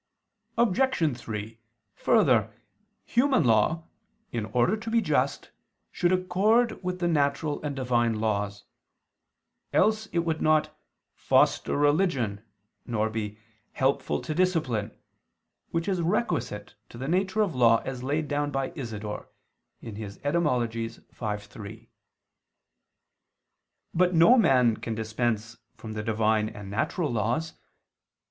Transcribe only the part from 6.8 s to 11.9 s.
with the natural and Divine laws: else it would not "foster